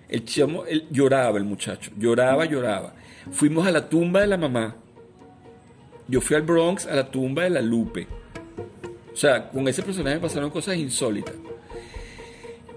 El 0.08 0.24
chamo, 0.24 0.66
él 0.66 0.88
lloraba 0.90 1.38
el 1.38 1.44
muchacho, 1.44 1.92
lloraba, 1.98 2.46
lloraba. 2.46 2.96
Fuimos 3.30 3.68
a 3.68 3.72
la 3.72 3.90
tumba 3.90 4.22
de 4.22 4.28
la 4.28 4.38
mamá. 4.38 4.78
Yo 6.08 6.22
fui 6.22 6.38
al 6.38 6.44
Bronx 6.44 6.88
a 6.88 6.96
la 6.96 7.12
tumba 7.12 7.44
de 7.44 7.50
la 7.50 7.62
Lupe. 7.62 8.08
O 9.12 9.18
sea, 9.18 9.50
con 9.50 9.68
ese 9.68 9.84
personaje 9.84 10.20
pasaron 10.20 10.50
cosas 10.50 10.78
insólitas. 10.78 11.36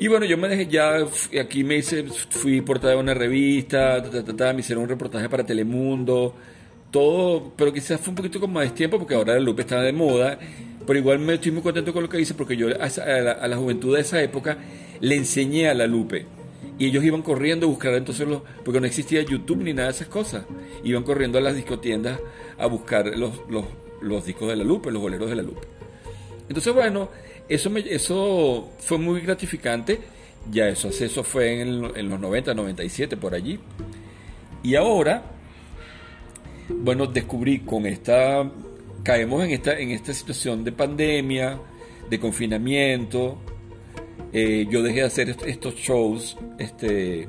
Y 0.01 0.09
bueno, 0.09 0.27
yo 0.27 0.37
me 0.37 0.49
dejé 0.49 0.67
ya, 0.67 1.07
aquí 1.41 1.63
me 1.63 1.77
hice, 1.77 2.03
fui 2.31 2.61
portada 2.63 2.95
de 2.95 3.01
una 3.01 3.15
revista, 3.15 4.03
ta, 4.03 4.11
ta, 4.11 4.25
ta, 4.25 4.37
ta, 4.37 4.53
me 4.53 4.59
hicieron 4.59 4.83
un 4.83 4.89
reportaje 4.91 5.29
para 5.29 5.47
Telemundo, 5.47 6.35
todo, 6.95 7.53
pero 7.57 7.73
quizás 7.73 8.01
fue 8.01 8.11
un 8.11 8.15
poquito 8.15 8.39
con 8.39 8.53
más 8.53 8.73
tiempo 8.73 9.01
porque 9.01 9.17
ahora 9.17 9.35
la 9.35 9.41
Lupe 9.41 9.63
estaba 9.63 9.83
de 9.83 9.93
moda, 9.93 10.39
pero 10.87 10.97
igual 10.97 11.19
me 11.19 11.35
estoy 11.35 11.51
muy 11.51 11.61
contento 11.61 11.93
con 11.93 12.05
lo 12.05 12.09
que 12.09 12.21
hice 12.21 12.35
porque 12.35 12.57
yo 12.57 12.69
a, 12.69 13.21
la, 13.21 13.33
a 13.33 13.49
la 13.49 13.57
juventud 13.57 13.97
de 13.97 14.03
esa 14.03 14.23
época 14.23 14.59
le 15.01 15.17
enseñé 15.17 15.69
a 15.69 15.75
la 15.75 15.89
Lupe. 15.89 16.25
Y 16.79 16.87
ellos 16.87 17.03
iban 17.03 17.23
corriendo 17.23 17.67
a 17.67 17.69
buscar 17.69 17.95
entonces 17.95 18.29
los, 18.29 18.43
porque 18.65 18.81
no 18.81 18.87
existía 18.87 19.23
YouTube 19.23 19.65
ni 19.65 19.75
nada 19.75 19.89
de 19.89 19.95
esas 19.95 20.07
cosas. 20.07 20.45
Iban 20.85 21.03
corriendo 21.03 21.39
a 21.39 21.41
las 21.41 21.57
discotiendas 21.57 22.21
a 22.59 22.67
buscar 22.67 23.07
los, 23.19 23.41
los, 23.49 23.65
los 24.01 24.25
discos 24.25 24.49
de 24.49 24.55
la 24.55 24.63
Lupe, 24.63 24.93
los 24.93 25.03
boleros 25.03 25.29
de 25.29 25.35
la 25.35 25.43
Lupe. 25.43 25.67
Entonces, 26.49 26.73
bueno, 26.73 27.11
eso, 27.49 27.71
me, 27.71 27.81
eso 27.81 28.71
fue 28.79 28.99
muy 28.99 29.21
gratificante. 29.21 29.99
Ya 30.49 30.69
eso, 30.69 30.91
eso 30.91 31.25
fue 31.25 31.61
en, 31.61 31.91
en 31.97 32.09
los 32.09 32.21
90, 32.21 32.55
97, 32.55 33.17
por 33.17 33.35
allí. 33.35 33.59
Y 34.63 34.77
ahora, 34.77 35.34
bueno, 36.69 37.07
descubrí 37.07 37.61
con 37.61 37.87
esta, 37.87 38.51
caemos 39.03 39.45
en 39.45 39.51
esta, 39.51 39.79
en 39.79 39.91
esta 39.91 40.13
situación 40.15 40.65
de 40.65 40.73
pandemia, 40.73 41.59
de 42.09 42.19
confinamiento. 42.21 43.39
Eh, 44.33 44.67
yo 44.69 44.83
dejé 44.83 45.01
de 45.01 45.07
hacer 45.07 45.31
est- 45.31 45.43
estos 45.47 45.75
shows, 45.77 46.37
este, 46.59 47.29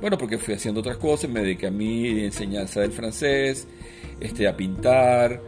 bueno, 0.00 0.18
porque 0.18 0.36
fui 0.38 0.54
haciendo 0.54 0.80
otras 0.80 0.98
cosas, 0.98 1.30
me 1.30 1.40
dediqué 1.40 1.68
a 1.68 1.70
mi 1.70 2.20
enseñanza 2.24 2.80
del 2.80 2.92
francés, 2.92 3.66
este, 4.20 4.46
a 4.46 4.54
pintar, 4.56 5.40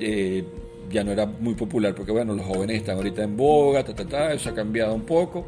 eh, 0.00 0.42
ya 0.90 1.04
no 1.04 1.12
era 1.12 1.26
muy 1.26 1.54
popular 1.54 1.94
porque 1.94 2.12
bueno, 2.12 2.34
los 2.34 2.44
jóvenes 2.46 2.78
están 2.78 2.96
ahorita 2.96 3.22
en 3.22 3.36
boga, 3.36 3.84
ta, 3.84 3.94
ta, 3.94 4.06
ta, 4.06 4.32
eso 4.32 4.50
ha 4.50 4.54
cambiado 4.54 4.94
un 4.94 5.02
poco. 5.02 5.46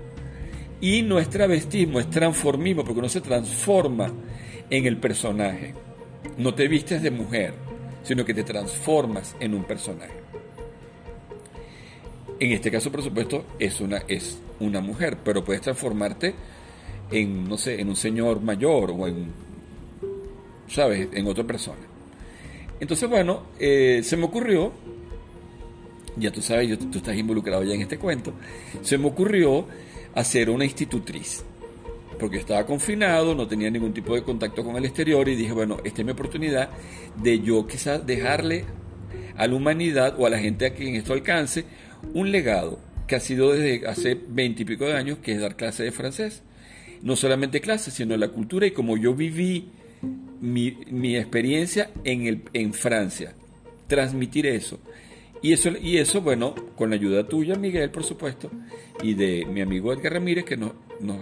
Y 0.81 1.01
no 1.03 1.19
es 1.19 1.31
travestismo, 1.31 1.99
es 1.99 2.11
transformismo, 2.11 2.85
porque 2.85 2.99
uno 2.99 3.09
se 3.09 3.23
transforma 3.23 4.13
en 4.69 4.85
el 4.87 4.99
personaje. 4.99 5.73
No 6.37 6.55
te 6.55 6.69
vistes 6.69 7.03
de 7.03 7.11
mujer, 7.11 7.55
sino 8.03 8.25
que 8.25 8.35
te 8.35 8.43
transformas 8.45 9.35
en 9.41 9.55
un 9.55 9.65
personaje. 9.65 10.13
En 12.41 12.51
este 12.53 12.71
caso, 12.71 12.91
por 12.91 13.03
supuesto, 13.03 13.45
es 13.59 13.81
una, 13.81 13.99
es 14.09 14.39
una 14.61 14.81
mujer, 14.81 15.19
pero 15.25 15.45
puedes 15.45 15.63
transformarte 15.63 16.35
en, 17.11 17.49
no 17.49 17.57
sé, 17.57 17.81
en 17.81 17.89
un 17.89 17.97
señor 17.97 18.41
mayor 18.41 18.91
o 18.91 19.07
en, 19.07 19.27
¿sabes?, 20.69 21.09
en 21.13 21.27
otra 21.27 21.45
persona. 21.45 21.79
Entonces, 22.81 23.09
bueno, 23.09 23.45
eh, 23.59 24.01
se 24.03 24.17
me 24.17 24.25
ocurrió, 24.25 24.73
ya 26.17 26.33
tú 26.33 26.43
sabes, 26.43 26.69
yo- 26.69 26.79
tú 26.79 26.99
estás 26.99 27.17
involucrado 27.17 27.63
ya 27.63 27.75
en 27.75 27.83
este 27.83 27.99
cuento, 27.99 28.33
se 28.83 28.99
me 28.99 29.07
ocurrió 29.07 29.67
hacer 30.15 30.51
una 30.51 30.65
institutriz, 30.65 31.45
porque 32.15 32.39
estaba 32.39 32.65
confinado, 32.67 33.35
no 33.35 33.47
tenía 33.47 33.71
ningún 33.71 33.93
tipo 33.93 34.15
de 34.15 34.23
contacto 34.23 34.65
con 34.65 34.77
el 34.77 34.85
exterior 34.85 35.29
y 35.29 35.37
dije, 35.37 35.53
bueno, 35.53 35.79
esta 35.85 36.03
es 36.03 36.07
mi 36.07 36.13
oportunidad 36.13 36.71
de 37.23 37.41
yo 37.41 37.67
quizás 37.67 38.07
dejarle 38.07 38.65
a 39.37 39.47
la 39.47 39.55
humanidad 39.55 40.15
o 40.19 40.27
a 40.27 40.31
la 40.31 40.39
gente 40.39 40.67
a 40.67 40.75
quien 40.75 40.95
esto 40.95 41.13
alcance 41.13 41.65
un 42.13 42.31
legado 42.31 42.79
que 43.07 43.17
ha 43.17 43.21
sido 43.21 43.53
desde 43.53 43.87
hace 43.87 44.19
veintipico 44.29 44.87
de 44.87 44.95
años, 44.95 45.19
que 45.19 45.33
es 45.33 45.41
dar 45.41 45.57
clases 45.57 45.87
de 45.87 45.93
francés. 45.93 46.43
No 47.03 47.17
solamente 47.17 47.61
clases, 47.61 47.95
sino 47.95 48.17
la 48.17 48.29
cultura 48.29 48.67
y 48.67 48.71
como 48.71 48.97
yo 48.97 49.15
viví 49.15 49.69
mi, 50.41 50.79
mi 50.91 51.17
experiencia 51.17 51.91
en, 52.05 52.27
el, 52.27 52.43
en 52.53 52.73
Francia, 52.73 53.35
transmitir 53.87 54.47
eso. 54.47 54.79
Y 55.43 55.53
eso, 55.53 55.71
y 55.79 55.99
eso, 55.99 56.23
bueno, 56.23 56.55
con 56.75 56.89
la 56.89 56.97
ayuda 56.97 57.29
tuya, 57.29 57.57
Miguel, 57.57 57.91
por 57.91 58.05
supuesto, 58.05 58.51
y 59.03 59.13
de 59.13 59.45
mi 59.45 59.61
amigo 59.61 59.93
Edgar 59.93 60.15
Ramírez, 60.15 60.47
que 60.47 60.57
nos, 60.57 60.73
nos 61.01 61.19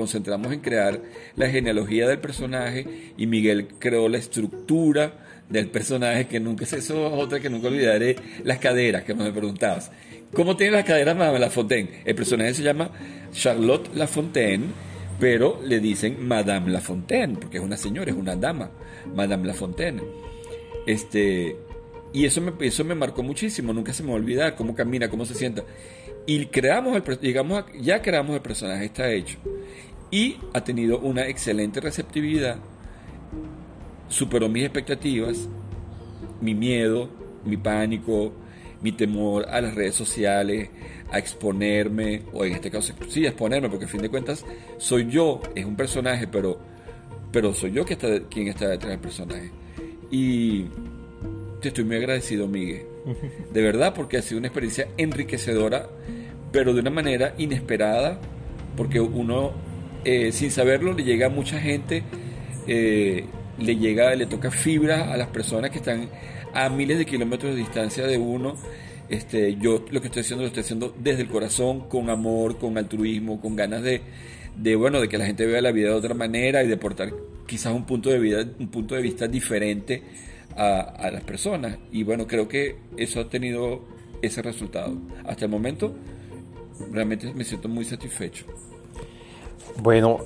concentramos 0.00 0.52
en 0.52 0.60
crear 0.60 1.00
la 1.36 1.48
genealogía 1.48 2.08
del 2.08 2.18
personaje, 2.18 3.12
y 3.16 3.26
Miguel 3.26 3.68
creó 3.78 4.08
la 4.08 4.18
estructura 4.18 5.44
del 5.48 5.68
personaje, 5.68 6.26
que 6.26 6.40
nunca 6.40 6.64
es 6.64 6.72
eso, 6.72 7.06
es 7.06 7.12
otra 7.12 7.40
que 7.40 7.50
nunca 7.50 7.68
olvidaré, 7.68 8.16
las 8.44 8.58
caderas, 8.58 9.04
que 9.04 9.14
me 9.14 9.30
preguntabas. 9.32 9.90
¿Cómo 10.32 10.56
tiene 10.56 10.72
las 10.72 10.84
caderas 10.84 11.16
Madame 11.16 11.38
Lafontaine? 11.40 11.90
El 12.04 12.14
personaje 12.14 12.54
se 12.54 12.62
llama 12.62 12.90
Charlotte 13.32 13.94
Lafontaine, 13.94 14.66
pero 15.18 15.60
le 15.64 15.80
dicen 15.80 16.16
Madame 16.26 16.70
Lafontaine, 16.70 17.34
porque 17.34 17.58
es 17.58 17.62
una 17.64 17.76
señora, 17.76 18.10
es 18.10 18.16
una 18.16 18.36
dama, 18.36 18.70
Madame 19.14 19.48
Lafontaine. 19.48 20.02
Este, 20.86 21.56
y 22.12 22.24
eso 22.24 22.40
me, 22.40 22.52
eso 22.66 22.84
me 22.84 22.94
marcó 22.94 23.22
muchísimo, 23.22 23.72
nunca 23.72 23.92
se 23.92 24.02
me 24.02 24.12
va 24.12 24.54
cómo 24.54 24.74
camina, 24.74 25.08
cómo 25.10 25.26
se 25.26 25.34
sienta. 25.34 25.64
Y 26.26 26.46
creamos 26.46 26.94
el, 26.96 27.02
a- 27.56 27.66
ya 27.80 28.00
creamos 28.00 28.36
el 28.36 28.42
personaje, 28.42 28.84
está 28.84 29.10
hecho. 29.10 29.38
Y 30.10 30.36
ha 30.52 30.64
tenido 30.64 30.98
una 30.98 31.26
excelente 31.28 31.80
receptividad, 31.80 32.56
superó 34.08 34.48
mis 34.48 34.64
expectativas, 34.64 35.48
mi 36.40 36.54
miedo, 36.54 37.08
mi 37.44 37.56
pánico, 37.56 38.32
mi 38.82 38.92
temor 38.92 39.46
a 39.48 39.60
las 39.60 39.74
redes 39.74 39.94
sociales, 39.94 40.70
a 41.12 41.18
exponerme, 41.18 42.22
o 42.32 42.44
en 42.44 42.54
este 42.54 42.70
caso, 42.70 42.92
sí, 43.08 43.26
a 43.26 43.28
exponerme, 43.28 43.68
porque 43.68 43.84
a 43.84 43.88
fin 43.88 44.02
de 44.02 44.08
cuentas 44.08 44.44
soy 44.78 45.08
yo, 45.08 45.40
es 45.54 45.64
un 45.64 45.76
personaje, 45.76 46.26
pero, 46.26 46.58
pero 47.30 47.52
soy 47.52 47.72
yo 47.72 47.84
que 47.84 47.92
está, 47.94 48.20
quien 48.28 48.48
está 48.48 48.68
detrás 48.68 48.90
del 48.90 49.00
personaje. 49.00 49.50
y 50.10 50.66
te 51.60 51.68
estoy 51.68 51.84
muy 51.84 51.96
agradecido, 51.96 52.48
Miguel. 52.48 52.86
De 53.52 53.62
verdad, 53.62 53.94
porque 53.94 54.16
ha 54.16 54.22
sido 54.22 54.38
una 54.38 54.48
experiencia 54.48 54.88
enriquecedora, 54.96 55.88
pero 56.52 56.74
de 56.74 56.80
una 56.80 56.90
manera 56.90 57.34
inesperada, 57.38 58.18
porque 58.76 59.00
uno, 59.00 59.52
eh, 60.04 60.32
sin 60.32 60.50
saberlo, 60.50 60.92
le 60.92 61.04
llega 61.04 61.26
a 61.26 61.30
mucha 61.30 61.58
gente, 61.60 62.02
eh, 62.66 63.24
le 63.58 63.76
llega, 63.76 64.14
le 64.14 64.26
toca 64.26 64.50
fibra 64.50 65.12
a 65.12 65.16
las 65.16 65.28
personas 65.28 65.70
que 65.70 65.78
están 65.78 66.08
a 66.52 66.68
miles 66.68 66.98
de 66.98 67.06
kilómetros 67.06 67.54
de 67.54 67.58
distancia 67.58 68.06
de 68.06 68.18
uno. 68.18 68.56
Este, 69.08 69.56
yo 69.56 69.84
lo 69.90 70.00
que 70.00 70.06
estoy 70.06 70.20
haciendo 70.20 70.42
lo 70.42 70.48
estoy 70.48 70.62
haciendo 70.62 70.94
desde 70.98 71.22
el 71.22 71.28
corazón, 71.28 71.88
con 71.88 72.10
amor, 72.10 72.58
con 72.58 72.78
altruismo, 72.78 73.40
con 73.40 73.56
ganas 73.56 73.82
de, 73.82 74.02
de 74.56 74.76
bueno, 74.76 75.00
de 75.00 75.08
que 75.08 75.18
la 75.18 75.26
gente 75.26 75.46
vea 75.46 75.60
la 75.60 75.72
vida 75.72 75.88
de 75.88 75.94
otra 75.94 76.14
manera 76.14 76.62
y 76.62 76.68
de 76.68 76.74
aportar 76.74 77.12
quizás 77.46 77.74
un 77.74 77.84
punto 77.84 78.10
de 78.10 78.18
vida, 78.18 78.46
un 78.58 78.68
punto 78.68 78.94
de 78.94 79.02
vista 79.02 79.26
diferente 79.26 80.02
a, 80.56 81.10
las 81.12 81.24
personas. 81.24 81.78
Y 81.90 82.02
bueno, 82.02 82.26
creo 82.26 82.48
que 82.48 82.76
eso 82.96 83.20
ha 83.20 83.28
tenido 83.28 83.84
ese 84.22 84.42
resultado. 84.42 84.96
Hasta 85.24 85.46
el 85.46 85.50
momento, 85.50 85.94
realmente 86.92 87.32
me 87.34 87.44
siento 87.44 87.68
muy 87.68 87.84
satisfecho. 87.84 88.46
Bueno, 89.82 90.20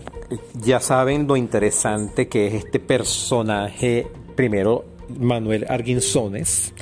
ya 0.55 0.81
saben 0.81 1.26
lo 1.26 1.37
interesante 1.37 2.29
que 2.29 2.47
es 2.47 2.55
este 2.55 2.81
personaje, 2.81 4.07
primero 4.35 4.85
Manuel 5.19 5.67
Arguinzones, 5.69 6.73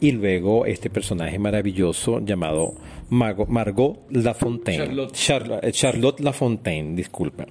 y 0.00 0.12
luego 0.12 0.66
este 0.66 0.90
personaje 0.90 1.38
maravilloso 1.38 2.20
llamado 2.20 2.74
Margot 3.10 3.98
Lafontaine. 4.10 5.08
Charlotte. 5.12 5.64
Eh, 5.64 5.72
Charlotte, 5.72 6.20
Lafontaine, 6.20 6.94
disculpa. 6.94 7.46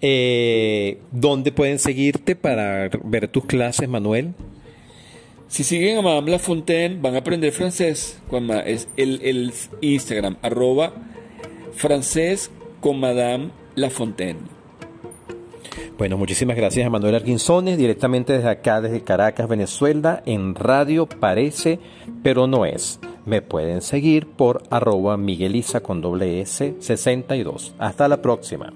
Eh, 0.00 0.98
¿Dónde 1.10 1.50
pueden 1.50 1.78
seguirte 1.78 2.36
para 2.36 2.90
ver 3.04 3.28
tus 3.28 3.46
clases, 3.46 3.88
Manuel? 3.88 4.34
Si 5.48 5.64
siguen 5.64 5.98
a 5.98 6.02
Madame 6.02 6.32
Lafontaine, 6.32 6.98
van 7.00 7.14
a 7.14 7.18
aprender 7.18 7.52
francés. 7.52 8.20
Es 8.66 8.88
el, 8.96 9.20
el 9.22 9.52
Instagram, 9.80 10.36
arroba 10.42 10.92
francés 11.72 12.50
con 12.80 13.00
Madame 13.00 13.50
Lafontaine. 13.74 14.58
Bueno, 15.98 16.16
muchísimas 16.16 16.56
gracias 16.56 16.86
a 16.86 16.90
Manuel 16.90 17.16
Arguinzones, 17.16 17.76
directamente 17.76 18.32
desde 18.32 18.48
acá, 18.48 18.80
desde 18.80 19.02
Caracas, 19.02 19.48
Venezuela, 19.48 20.22
en 20.26 20.54
Radio 20.54 21.06
Parece, 21.06 21.80
pero 22.22 22.46
no 22.46 22.64
es. 22.64 23.00
Me 23.26 23.42
pueden 23.42 23.82
seguir 23.82 24.28
por 24.28 24.62
arroba 24.70 25.16
Migueliza 25.16 25.80
con 25.80 26.00
doble 26.00 26.40
S 26.40 26.76
62. 26.78 27.74
Hasta 27.78 28.06
la 28.06 28.22
próxima. 28.22 28.72